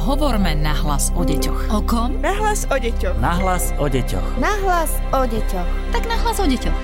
[0.00, 1.76] Hovorme nahlas o deťoch.
[1.76, 2.24] O kom?
[2.24, 3.20] Nahlas o deťoch.
[3.20, 4.40] Nahlas o deťoch.
[4.40, 5.68] Nahlas o deťoch.
[5.92, 6.78] Tak nahlas o deťoch.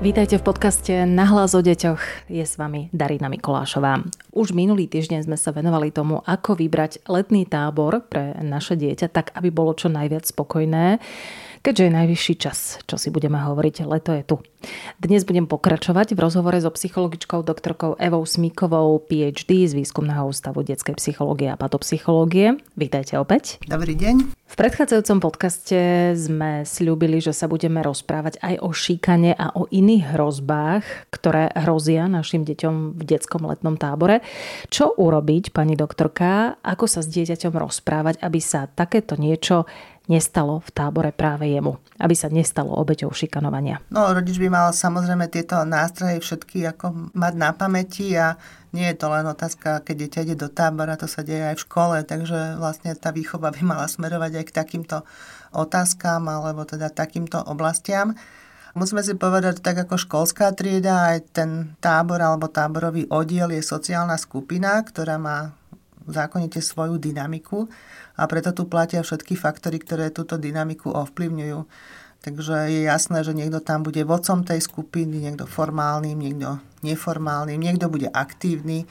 [0.00, 2.32] Vítajte v podcaste Nahlas o deťoch.
[2.32, 4.00] Je s vami Darina Mikolášová.
[4.32, 9.36] Už minulý týždeň sme sa venovali tomu, ako vybrať letný tábor pre naše dieťa, tak
[9.36, 11.04] aby bolo čo najviac spokojné
[11.68, 12.58] keďže je najvyšší čas,
[12.88, 14.40] čo si budeme hovoriť, leto je tu.
[14.96, 20.96] Dnes budem pokračovať v rozhovore so psychologičkou doktorkou Evou Smíkovou, PhD z Výskumného ústavu detskej
[20.96, 22.56] psychológie a patopsychológie.
[22.72, 23.60] Vítajte opäť.
[23.68, 24.32] Dobrý deň.
[24.48, 25.76] V predchádzajúcom podcaste
[26.16, 32.08] sme slúbili, že sa budeme rozprávať aj o šíkane a o iných hrozbách, ktoré hrozia
[32.08, 34.24] našim deťom v detskom letnom tábore.
[34.72, 39.68] Čo urobiť, pani doktorka, ako sa s dieťaťom rozprávať, aby sa takéto niečo
[40.08, 43.84] nestalo v tábore práve jemu, aby sa nestalo obeťou šikanovania.
[43.92, 48.40] No, rodič by mal samozrejme tieto nástroje všetky ako mať na pamäti a
[48.72, 51.64] nie je to len otázka, keď dieťa ide do tábora, to sa deje aj v
[51.68, 54.96] škole, takže vlastne tá výchova by mala smerovať aj k takýmto
[55.52, 58.16] otázkam alebo teda takýmto oblastiam.
[58.76, 61.50] Musíme si povedať, tak ako školská trieda, aj ten
[61.80, 65.56] tábor alebo táborový oddiel je sociálna skupina, ktorá má
[66.08, 67.68] zákonite svoju dynamiku
[68.16, 71.60] a preto tu platia všetky faktory, ktoré túto dynamiku ovplyvňujú.
[72.18, 77.86] Takže je jasné, že niekto tam bude vodcom tej skupiny, niekto formálnym, niekto neformálnym, niekto
[77.86, 78.90] bude aktívny,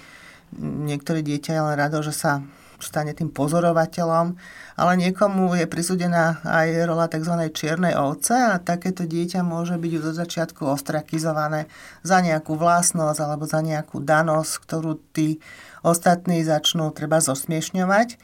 [0.55, 2.39] niektoré dieťa je len rado, že sa
[2.79, 4.37] stane tým pozorovateľom,
[4.77, 7.33] ale niekomu je prisúdená aj rola tzv.
[7.49, 11.65] čiernej ovce a takéto dieťa môže byť už zo začiatku ostrakizované
[12.05, 15.41] za nejakú vlastnosť alebo za nejakú danosť, ktorú tí
[15.81, 18.17] ostatní začnú treba zosmiešňovať.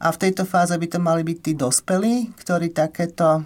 [0.00, 3.44] A v tejto fáze by to mali byť tí dospelí, ktorí takéto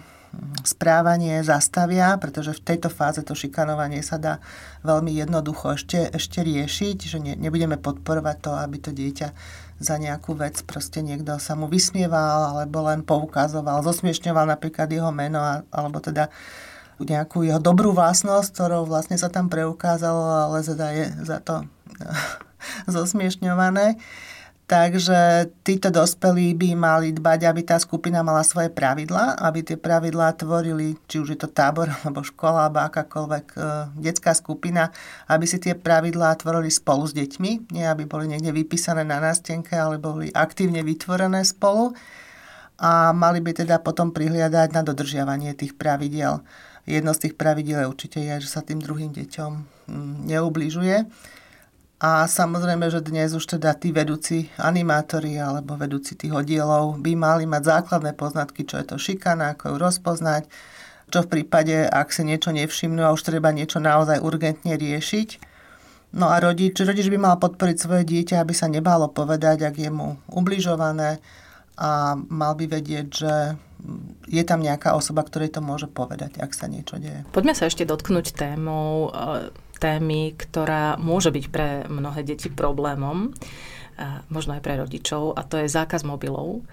[0.63, 4.43] správanie zastavia, pretože v tejto fáze to šikanovanie sa dá
[4.83, 9.27] veľmi jednoducho ešte, ešte riešiť, že ne, nebudeme podporovať to, aby to dieťa
[9.79, 15.39] za nejakú vec proste niekto sa mu vysmieval alebo len poukazoval, zosmiešňoval napríklad jeho meno
[15.69, 16.31] alebo teda
[16.95, 21.67] nejakú jeho dobrú vlastnosť, ktorou vlastne sa tam preukázalo, ale teda je za to
[22.95, 23.99] zosmiešňované.
[24.65, 30.33] Takže títo dospelí by mali dbať, aby tá skupina mala svoje pravidlá, aby tie pravidlá
[30.41, 33.57] tvorili, či už je to tábor, alebo škola, alebo akákoľvek e,
[34.01, 34.89] detská skupina,
[35.29, 39.77] aby si tie pravidlá tvorili spolu s deťmi, nie aby boli niekde vypísané na nástenke,
[39.77, 41.93] ale boli aktívne vytvorené spolu
[42.81, 46.41] a mali by teda potom prihliadať na dodržiavanie tých pravidiel.
[46.89, 49.51] Jedno z tých pravidiel určite je, že sa tým druhým deťom
[49.93, 50.97] mm, neubližuje.
[51.95, 57.47] A samozrejme, že dnes už teda tí vedúci animátori alebo vedúci tých oddielov by mali
[57.47, 60.43] mať základné poznatky, čo je to šikana, ako ju rozpoznať,
[61.07, 65.55] čo v prípade, ak si niečo nevšimnú a už treba niečo naozaj urgentne riešiť.
[66.19, 69.87] No a rodič, rodič by mal podporiť svoje dieťa, aby sa nebálo povedať, ak je
[69.87, 71.23] mu ubližované
[71.79, 73.33] a mal by vedieť, že
[74.27, 77.23] je tam nejaká osoba, ktorej to môže povedať, ak sa niečo deje.
[77.31, 79.11] Poďme sa ešte dotknúť témou
[79.79, 83.35] témy, ktorá môže byť pre mnohé deti problémom,
[84.27, 86.67] možno aj pre rodičov, a to je zákaz mobilov.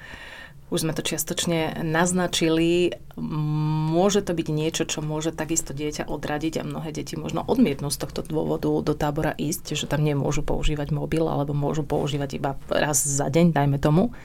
[0.72, 2.96] Už sme to čiastočne naznačili.
[3.20, 8.00] Môže to byť niečo, čo môže takisto dieťa odradiť a mnohé deti možno odmietnú z
[8.00, 13.04] tohto dôvodu do tábora ísť, že tam nemôžu používať mobil alebo môžu používať iba raz
[13.04, 14.16] za deň, dajme tomu.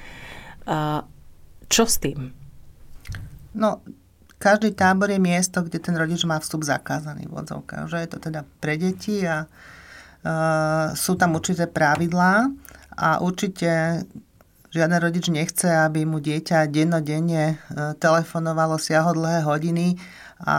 [1.68, 2.32] Čo s tým?
[3.52, 3.84] No,
[4.38, 7.90] každý tábor je miesto, kde ten rodič má vstup zakázaný v odzovkách.
[7.90, 12.46] Že je to teda pre deti a uh, sú tam určité pravidlá
[12.98, 14.02] a určite
[14.70, 19.98] žiaden rodič nechce, aby mu dieťa dennodenne uh, telefonovalo, siaho dlhé hodiny
[20.46, 20.58] a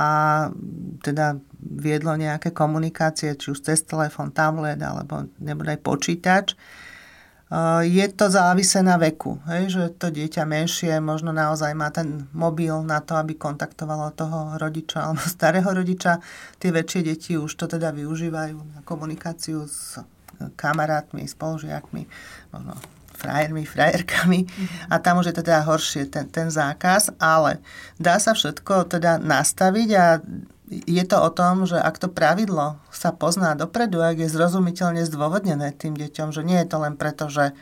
[1.06, 6.46] teda viedlo nejaké komunikácie, či už cez telefón, tablet alebo nebude aj počítač.
[7.48, 12.28] Eh, je to závisé na veku, hej, že to dieťa menšie možno naozaj má ten
[12.36, 16.20] mobil na to, aby kontaktovalo toho rodiča alebo starého rodiča.
[16.60, 19.96] Tie väčšie deti už to teda využívajú na komunikáciu s
[20.60, 22.04] kamarátmi, spolužiakmi,
[22.52, 22.76] možno
[23.18, 24.46] frajermi, frajerkami.
[24.86, 27.58] A tam už je teda horšie ten, ten zákaz, ale
[27.98, 30.22] dá sa všetko teda nastaviť a
[30.68, 35.72] je to o tom, že ak to pravidlo sa pozná dopredu, ak je zrozumiteľne zdôvodnené
[35.72, 37.56] tým deťom, že nie je to len preto, že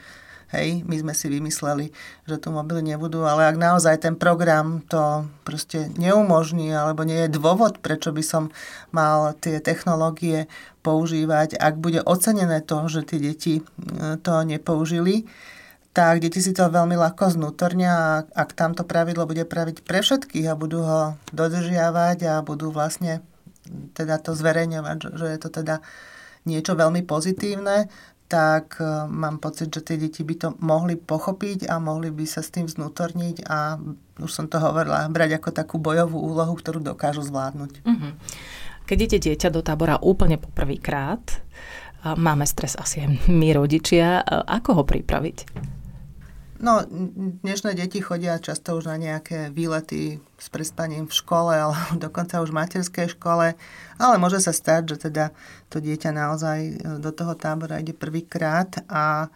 [0.54, 1.90] hej, my sme si vymysleli,
[2.26, 7.34] že tu mobily nebudú, ale ak naozaj ten program to proste neumožní, alebo nie je
[7.34, 8.54] dôvod, prečo by som
[8.94, 10.46] mal tie technológie
[10.86, 13.62] používať, ak bude ocenené to, že tie deti e,
[14.22, 15.26] to nepoužili,
[15.90, 20.46] tak deti si to veľmi ľahko znútornia a ak tamto pravidlo bude praviť pre všetkých
[20.52, 21.00] a budú ho
[21.32, 23.24] dodržiavať a budú vlastne
[23.96, 25.82] teda to zverejňovať, že je to teda
[26.46, 27.90] niečo veľmi pozitívne,
[28.26, 32.42] tak e, mám pocit, že tie deti by to mohli pochopiť a mohli by sa
[32.42, 33.78] s tým vnútorniť a
[34.18, 37.72] už som to hovorila, brať ako takú bojovú úlohu, ktorú dokážu zvládnuť.
[37.84, 38.12] Uh-huh.
[38.86, 41.22] Keď ide dieťa do tábora úplne poprvýkrát,
[42.14, 45.38] máme stres asi aj my rodičia, ako ho pripraviť?
[46.66, 46.82] No,
[47.46, 52.50] dnešné deti chodia často už na nejaké výlety s prespaním v škole alebo dokonca už
[52.50, 53.54] v materskej škole,
[54.02, 55.30] ale môže sa stať, že teda
[55.70, 59.30] to dieťa naozaj e, do toho tábora ide prvýkrát a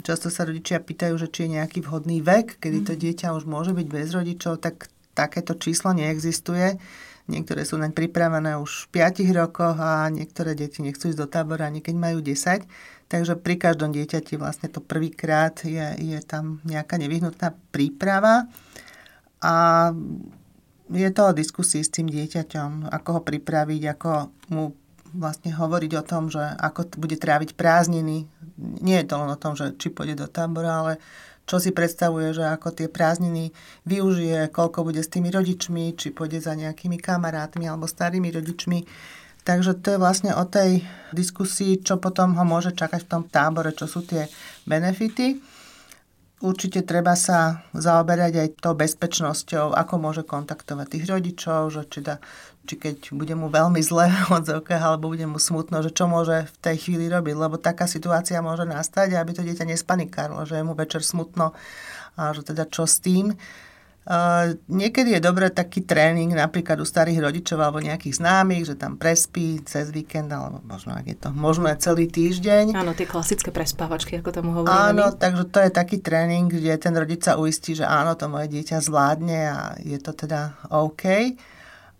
[0.00, 3.00] často sa rodičia pýtajú, že či je nejaký vhodný vek, kedy to mhm.
[3.04, 6.80] dieťa už môže byť bez rodičov, tak takéto číslo neexistuje.
[7.32, 11.72] Niektoré sú naň pripravené už v 5 rokoch a niektoré deti nechcú ísť do tábora
[11.72, 12.68] ani keď majú 10.
[13.08, 18.48] Takže pri každom dieťati vlastne to prvýkrát je, je tam nejaká nevyhnutná príprava
[19.40, 19.54] a
[20.92, 24.10] je to o diskusii s tým dieťaťom, ako ho pripraviť, ako
[24.52, 24.76] mu
[25.12, 28.28] vlastne hovoriť o tom, že ako bude tráviť prázdniny.
[28.80, 30.92] Nie je to len o tom, že či pôjde do tábora, ale
[31.52, 33.52] čo si predstavuje, že ako tie prázdniny
[33.84, 38.80] využije, koľko bude s tými rodičmi, či pôjde za nejakými kamarátmi alebo starými rodičmi
[39.42, 43.74] Takže to je vlastne o tej diskusii, čo potom ho môže čakať v tom tábore,
[43.74, 44.30] čo sú tie
[44.70, 45.42] benefity.
[46.42, 52.18] Určite treba sa zaoberať aj tou bezpečnosťou, ako môže kontaktovať tých rodičov, že či, da,
[52.66, 56.56] či keď bude mu veľmi zle od alebo bude mu smutno, že čo môže v
[56.58, 60.74] tej chvíli robiť, lebo taká situácia môže nastať, aby to dieťa nespanikárlo, že je mu
[60.74, 61.54] večer smutno
[62.18, 63.38] a že teda čo s tým.
[64.02, 68.98] Uh, niekedy je dobré taký tréning napríklad u starých rodičov alebo nejakých známych, že tam
[68.98, 72.74] prespí cez víkend alebo možno ak je to možno aj celý týždeň.
[72.74, 74.74] Áno, tie klasické prespávačky, ako tomu hovoríme.
[74.74, 78.50] Áno, takže to je taký tréning, kde ten rodič sa uistí, že áno, to moje
[78.50, 81.38] dieťa zvládne a je to teda OK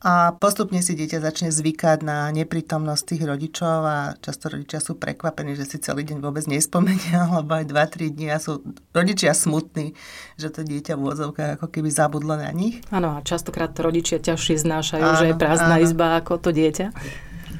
[0.03, 5.55] a postupne si dieťa začne zvykať na neprítomnosť tých rodičov a často rodičia sú prekvapení,
[5.55, 9.95] že si celý deň vôbec nespomenia, alebo aj 2-3 dní a sú rodičia smutní,
[10.35, 12.83] že to dieťa v úvodzovkách ako keby zabudlo na nich.
[12.91, 15.85] Áno, a častokrát rodičia ťažšie znášajú, áno, že je prázdna áno.
[15.87, 16.91] izba ako to dieťa.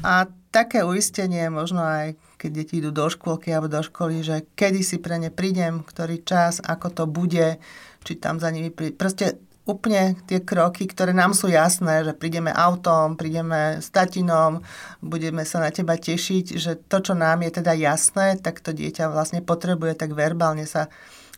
[0.03, 4.83] A také uistenie možno aj keď deti idú do škôlky alebo do školy, že kedy
[4.83, 7.63] si pre ne prídem, ktorý čas, ako to bude,
[8.03, 8.99] či tam za nimi prídem.
[8.99, 14.67] Proste úplne tie kroky, ktoré nám sú jasné, že prídeme autom, prídeme s tatinom,
[14.99, 19.07] budeme sa na teba tešiť, že to, čo nám je teda jasné, tak to dieťa
[19.15, 20.91] vlastne potrebuje tak verbálne sa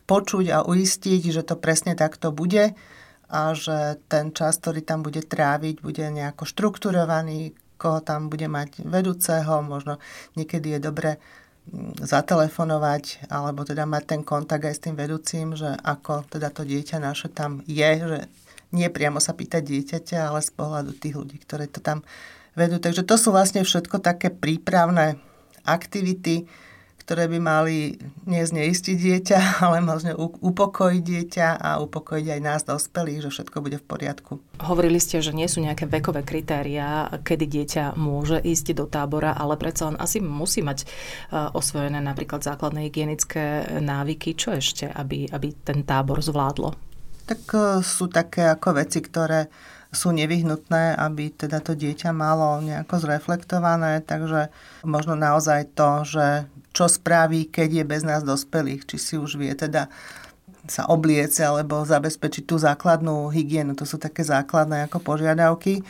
[0.09, 2.73] počuť a uistiť, že to presne takto bude
[3.29, 8.85] a že ten čas, ktorý tam bude tráviť, bude nejako štrukturovaný, koho tam bude mať
[8.85, 10.01] vedúceho, možno
[10.33, 11.11] niekedy je dobre
[11.99, 17.01] zatelefonovať alebo teda mať ten kontakt aj s tým vedúcim, že ako teda to dieťa
[17.01, 18.19] naše tam je, že
[18.75, 22.05] nie priamo sa pýtať dieťaťa, ale z pohľadu tých ľudí, ktoré to tam
[22.53, 22.77] vedú.
[22.77, 25.17] Takže to sú vlastne všetko také prípravné
[25.65, 26.45] aktivity,
[27.05, 33.29] ktoré by mali nezneistiť dieťa, ale možno upokojiť dieťa a upokojiť aj nás dospelých, že
[33.29, 34.41] všetko bude v poriadku.
[34.65, 39.53] Hovorili ste, že nie sú nejaké vekové kritériá, kedy dieťa môže ísť do tábora, ale
[39.61, 40.85] predsa on asi musí mať e,
[41.53, 44.33] osvojené napríklad základné hygienické návyky.
[44.33, 46.73] Čo ešte, aby, aby ten tábor zvládlo?
[47.29, 49.53] Tak e, sú také ako veci, ktoré
[49.93, 54.51] sú nevyhnutné, aby teda to dieťa malo nejako zreflektované, takže
[54.83, 56.27] možno naozaj to, že
[56.75, 59.87] čo spraví, keď je bez nás dospelých, či si už vie teda
[60.67, 63.77] sa obliece alebo zabezpečiť tú základnú hygienu.
[63.79, 65.85] To sú také základné ako požiadavky.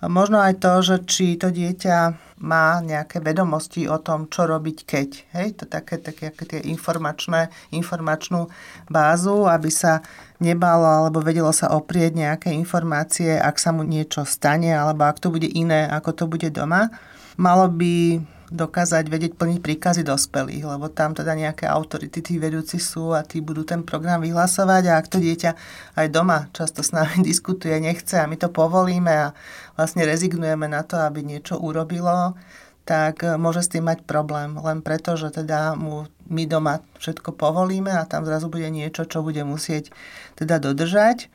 [0.00, 5.08] Možno aj to, že či to dieťa má nejaké vedomosti o tom, čo robiť keď.
[5.36, 8.48] Hej, to také, také také tie informačné, informačnú
[8.88, 10.00] bázu, aby sa
[10.40, 15.28] nebalo alebo vedelo sa oprieť nejaké informácie, ak sa mu niečo stane alebo ak to
[15.28, 16.88] bude iné, ako to bude doma.
[17.36, 23.14] Malo by dokázať vedieť plniť príkazy dospelých, lebo tam teda nejaké autority tí vedúci sú
[23.14, 25.50] a tí budú ten program vyhlasovať a ak to dieťa
[25.94, 29.32] aj doma často s nami diskutuje, nechce a my to povolíme a
[29.78, 32.34] vlastne rezignujeme na to, aby niečo urobilo,
[32.82, 34.58] tak môže s tým mať problém.
[34.58, 39.22] Len preto, že teda mu my doma všetko povolíme a tam zrazu bude niečo, čo
[39.22, 39.94] bude musieť
[40.34, 41.30] teda dodržať.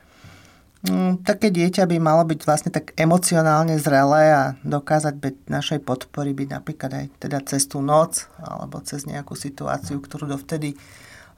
[0.86, 6.30] Mm, také dieťa by malo byť vlastne tak emocionálne zrelé a dokázať byť našej podpory
[6.30, 10.78] byť napríklad aj teda cez tú noc alebo cez nejakú situáciu, ktorú dovtedy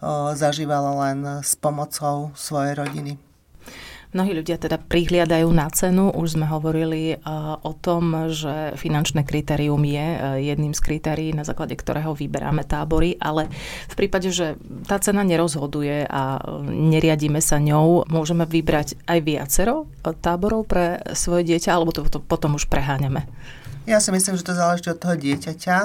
[0.05, 3.28] o, zažívalo len s pomocou svojej rodiny.
[4.09, 6.09] Mnohí ľudia teda prihliadajú na cenu.
[6.09, 7.19] Už sme hovorili eh,
[7.61, 13.21] o tom, že finančné kritérium je eh, jedným z kritérií, na základe ktorého vyberáme tábory,
[13.21, 13.53] ale
[13.93, 14.57] v prípade, že
[14.89, 21.45] tá cena nerozhoduje a eh, neriadíme sa ňou, môžeme vybrať aj viacero táborov pre svoje
[21.53, 23.29] dieťa, alebo to, to potom už preháňame?
[23.85, 25.77] Ja si myslím, že to záleží od toho dieťaťa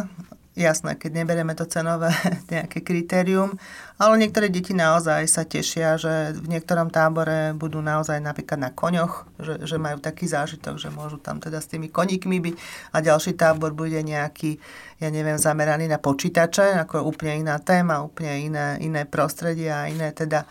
[0.54, 2.14] jasné, keď neberieme to cenové
[2.54, 3.58] nejaké kritérium,
[3.98, 9.26] ale niektoré deti naozaj sa tešia, že v niektorom tábore budú naozaj napríklad na koňoch,
[9.42, 12.56] že, že majú taký zážitok, že môžu tam teda s tými koníkmi byť
[12.94, 14.62] a ďalší tábor bude nejaký,
[15.02, 20.14] ja neviem, zameraný na počítače, ako úplne iná téma, úplne iné, iné prostredie a iné
[20.14, 20.46] teda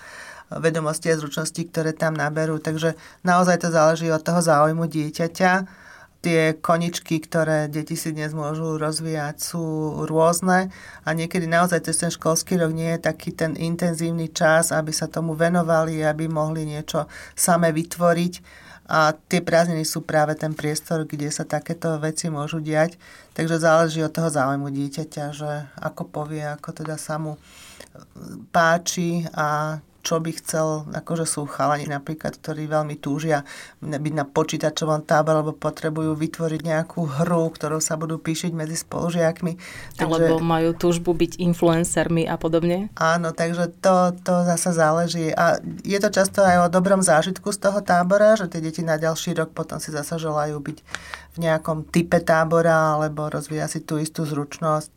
[0.53, 2.61] vedomosti a zručnosti, ktoré tam naberú.
[2.61, 2.93] Takže
[3.25, 5.82] naozaj to záleží od toho záujmu dieťaťa
[6.23, 9.63] tie koničky, ktoré deti si dnes môžu rozvíjať, sú
[10.07, 10.71] rôzne
[11.03, 15.35] a niekedy naozaj ten školský rok nie je taký ten intenzívny čas, aby sa tomu
[15.35, 18.63] venovali, aby mohli niečo same vytvoriť.
[18.93, 22.99] A tie prázdniny sú práve ten priestor, kde sa takéto veci môžu diať.
[23.33, 25.51] Takže záleží od toho záujmu dieťaťa, že
[25.81, 27.39] ako povie, ako teda sa mu
[28.53, 33.47] páči a čo by chcel, akože sú chalani napríklad, ktorí veľmi túžia
[33.79, 39.53] byť na počítačovom tábore, alebo potrebujú vytvoriť nejakú hru, ktorou sa budú píšiť medzi spolužiakmi.
[39.95, 42.91] Takže, alebo majú túžbu byť influencermi a podobne.
[42.99, 45.31] Áno, takže to, to zase záleží.
[45.31, 48.99] A je to často aj o dobrom zážitku z toho tábora, že tie deti na
[48.99, 50.79] ďalší rok potom si zase želajú byť
[51.33, 54.91] v nejakom type tábora, alebo rozvíja si tú istú zručnosť.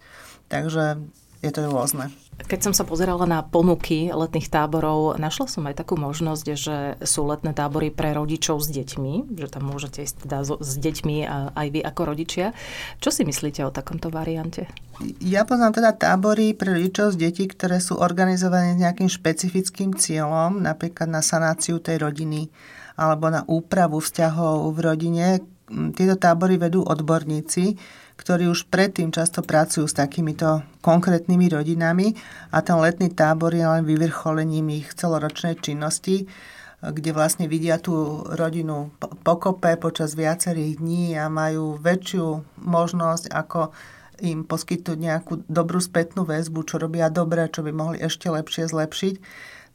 [0.50, 0.98] Takže
[1.46, 2.10] je to rôzne.
[2.36, 7.24] Keď som sa pozerala na ponuky letných táborov, našla som aj takú možnosť, že sú
[7.26, 11.16] letné tábory pre rodičov s deťmi, že tam môžete ísť teda s deťmi
[11.56, 12.52] aj vy ako rodičia.
[13.00, 14.68] Čo si myslíte o takomto variante?
[15.24, 20.60] Ja poznám teda tábory pre rodičov z detí, ktoré sú organizované s nejakým špecifickým cieľom,
[20.60, 22.52] napríklad na sanáciu tej rodiny
[23.00, 25.28] alebo na úpravu vzťahov v rodine.
[25.66, 27.74] Tieto tábory vedú odborníci,
[28.16, 32.16] ktorí už predtým často pracujú s takýmito konkrétnymi rodinami
[32.50, 36.26] a ten letný tábor je len vyvrcholením ich celoročnej činnosti,
[36.80, 38.94] kde vlastne vidia tú rodinu
[39.26, 43.74] pokope počas viacerých dní a majú väčšiu možnosť, ako
[44.24, 49.16] im poskytnúť nejakú dobrú spätnú väzbu, čo robia dobre, čo by mohli ešte lepšie zlepšiť.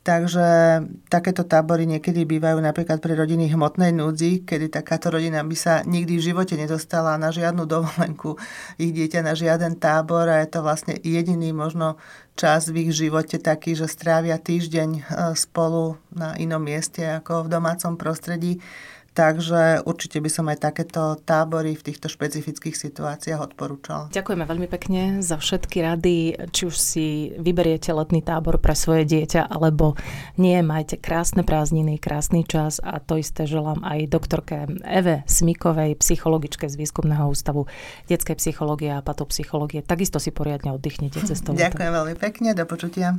[0.01, 0.81] Takže
[1.13, 6.17] takéto tábory niekedy bývajú napríklad pre rodiny hmotnej núdzi, kedy takáto rodina by sa nikdy
[6.17, 8.41] v živote nedostala na žiadnu dovolenku,
[8.81, 12.01] ich dieťa na žiaden tábor a je to vlastne jediný možno
[12.33, 15.01] čas v ich živote taký, že strávia týždeň e,
[15.37, 18.57] spolu na inom mieste ako v domácom prostredí.
[19.11, 24.07] Takže určite by som aj takéto tábory v týchto špecifických situáciách odporúčala.
[24.15, 26.17] Ďakujeme veľmi pekne za všetky rady,
[26.55, 29.99] či už si vyberiete letný tábor pre svoje dieťa, alebo
[30.39, 36.71] nie, majte krásne prázdniny, krásny čas a to isté želám aj doktorke Eve Smikovej, psychologičke
[36.71, 37.67] z Výskumného ústavu
[38.07, 39.83] detskej psychológie a patopsychológie.
[39.83, 41.59] Takisto si poriadne oddychnete cestou.
[41.59, 43.19] Ďakujem veľmi pekne, do počutia.